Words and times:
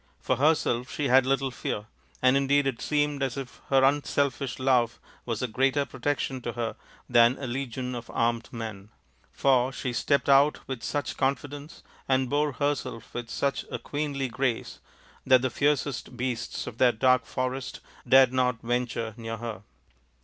For 0.19 0.37
herself 0.37 0.89
she 0.91 1.09
had 1.09 1.27
little 1.27 1.51
fear, 1.51 1.85
and 2.23 2.35
indeed 2.35 2.65
it 2.65 2.81
seemed 2.81 3.21
as 3.21 3.37
if 3.37 3.61
her 3.69 3.83
unselfish 3.83 4.57
love 4.57 4.99
was 5.27 5.43
a 5.43 5.47
greater 5.47 5.85
protection 5.85 6.41
to 6.41 6.53
her 6.53 6.75
than 7.07 7.37
a 7.37 7.45
legion 7.45 7.93
of 7.93 8.09
armed 8.09 8.49
men; 8.51 8.89
for 9.31 9.71
she 9.71 9.93
stepped 9.93 10.27
out 10.27 10.67
with 10.67 10.81
such 10.81 11.17
confidence 11.17 11.83
and 12.09 12.31
bore 12.31 12.53
herself 12.53 13.13
with 13.13 13.29
such 13.29 13.63
a 13.69 13.77
queenly 13.77 14.27
grace 14.27 14.79
that 15.23 15.43
the 15.43 15.51
fiercest 15.51 16.17
beasts 16.17 16.65
of 16.65 16.79
that 16.79 16.97
dark 16.97 17.27
forest 17.27 17.79
dared 18.09 18.33
not 18.33 18.59
venture 18.63 19.13
near 19.17 19.37
her. 19.37 19.61